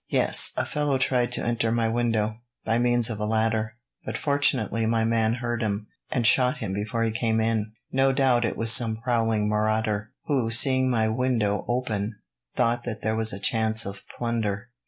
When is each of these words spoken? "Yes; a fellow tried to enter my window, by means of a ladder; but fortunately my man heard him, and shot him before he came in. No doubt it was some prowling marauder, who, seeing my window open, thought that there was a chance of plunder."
"Yes; 0.09 0.51
a 0.57 0.65
fellow 0.65 0.97
tried 0.97 1.31
to 1.33 1.45
enter 1.45 1.71
my 1.71 1.87
window, 1.87 2.39
by 2.65 2.79
means 2.79 3.11
of 3.11 3.19
a 3.19 3.25
ladder; 3.27 3.75
but 4.03 4.17
fortunately 4.17 4.87
my 4.87 5.05
man 5.05 5.35
heard 5.35 5.61
him, 5.61 5.85
and 6.09 6.25
shot 6.25 6.57
him 6.57 6.73
before 6.73 7.03
he 7.03 7.11
came 7.11 7.39
in. 7.39 7.73
No 7.91 8.11
doubt 8.11 8.43
it 8.43 8.57
was 8.57 8.71
some 8.71 8.97
prowling 8.97 9.47
marauder, 9.47 10.09
who, 10.23 10.49
seeing 10.49 10.89
my 10.89 11.07
window 11.07 11.65
open, 11.67 12.15
thought 12.55 12.83
that 12.83 13.03
there 13.03 13.15
was 13.15 13.31
a 13.31 13.37
chance 13.39 13.85
of 13.85 14.01
plunder." 14.17 14.69